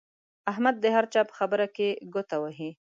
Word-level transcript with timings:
احمد 0.51 0.75
د 0.79 0.85
هر 0.95 1.05
چا 1.13 1.21
په 1.29 1.33
خبره 1.39 1.65
کې 1.75 1.87
ګوته 2.13 2.37
وهي. 2.43 2.71